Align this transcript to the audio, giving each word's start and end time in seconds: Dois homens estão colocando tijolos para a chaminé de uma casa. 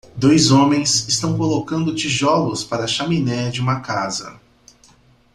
Dois 0.15 0.49
homens 0.49 1.07
estão 1.07 1.37
colocando 1.37 1.93
tijolos 1.93 2.63
para 2.63 2.85
a 2.85 2.87
chaminé 2.87 3.51
de 3.51 3.61
uma 3.61 3.81
casa. 3.81 4.41